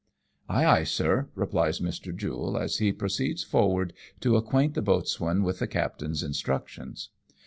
[0.49, 0.65] "Ay!
[0.65, 0.83] ay!
[0.83, 2.11] sir," replies Mr.
[2.15, 7.09] Jule, as he proceeds forward to acquaint the boatswain with the captain's instructions.